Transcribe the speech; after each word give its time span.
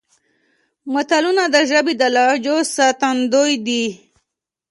متلونه 0.93 1.43
د 1.53 1.55
ژبې 1.71 1.93
د 2.01 2.03
لهجو 2.15 2.57
ساتندوی 2.77 3.53
دي 3.67 3.85